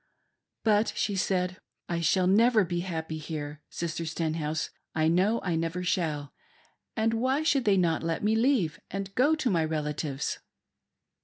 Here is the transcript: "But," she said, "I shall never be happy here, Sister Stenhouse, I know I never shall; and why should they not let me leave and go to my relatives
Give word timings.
"But," 0.63 0.93
she 0.95 1.15
said, 1.15 1.57
"I 1.87 1.99
shall 1.99 2.25
never 2.25 2.65
be 2.65 2.79
happy 2.79 3.19
here, 3.19 3.61
Sister 3.69 4.03
Stenhouse, 4.03 4.71
I 4.95 5.07
know 5.07 5.39
I 5.43 5.55
never 5.55 5.83
shall; 5.83 6.33
and 6.97 7.13
why 7.13 7.43
should 7.43 7.65
they 7.65 7.77
not 7.77 8.01
let 8.01 8.23
me 8.23 8.35
leave 8.35 8.79
and 8.89 9.13
go 9.13 9.35
to 9.35 9.51
my 9.51 9.63
relatives 9.63 10.39